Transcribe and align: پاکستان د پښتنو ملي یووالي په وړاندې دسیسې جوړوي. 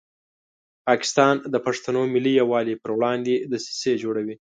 پاکستان 0.87 1.35
د 1.53 1.55
پښتنو 1.65 2.01
ملي 2.13 2.31
یووالي 2.41 2.75
په 2.83 2.89
وړاندې 2.97 3.33
دسیسې 3.51 3.93
جوړوي. 4.03 4.35